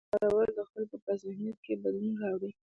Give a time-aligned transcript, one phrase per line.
[0.03, 2.51] د دې سیستم کارول د خلکو په ذهنیت کې بدلون راوړي.